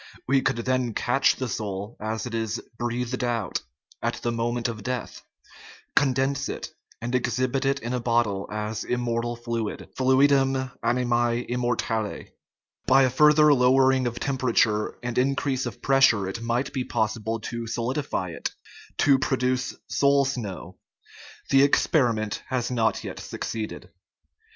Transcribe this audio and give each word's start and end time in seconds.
We 0.27 0.41
could 0.41 0.55
then 0.55 0.95
catch 0.95 1.35
the 1.35 1.47
soul 1.47 1.95
as 1.99 2.25
it 2.25 2.33
is" 2.33 2.59
breathed 2.79 3.23
out" 3.23 3.61
at 4.01 4.15
the 4.15 4.31
moment 4.31 4.67
of 4.67 4.81
death, 4.81 5.21
condense 5.95 6.49
it, 6.49 6.71
and 6.99 7.13
exhibit 7.13 7.65
it 7.65 7.77
in 7.81 7.93
a 7.93 7.99
bottle 7.99 8.47
as 8.51 8.83
"immortal 8.83 9.35
fluid" 9.35 9.89
(Fluidum 9.95 10.71
animae 10.81 11.45
immortale). 11.45 12.29
By 12.87 13.03
a 13.03 13.11
further 13.11 13.53
lowering 13.53 14.07
of 14.07 14.19
temperature 14.19 14.97
and 15.03 15.19
increase 15.19 15.67
of 15.67 15.83
pressure 15.83 16.27
it 16.27 16.41
might 16.41 16.73
be 16.73 16.83
possible 16.83 17.39
to 17.41 17.67
solidify 17.67 18.29
it 18.31 18.55
to 18.97 19.19
produce" 19.19 19.75
soul 20.01 20.25
snow." 20.25 20.77
The 21.51 21.61
experiment 21.61 22.41
has 22.47 22.71
not 22.71 23.03
yet 23.03 23.19
succeeded. 23.19 23.91